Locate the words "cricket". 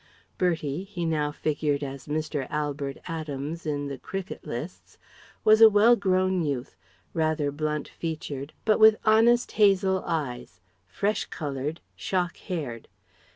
3.99-4.43